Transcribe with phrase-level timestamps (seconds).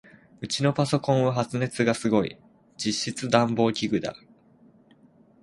[0.41, 2.35] ウチのパソコンは発熱がすごい。
[2.75, 4.15] 実質暖房器具だ。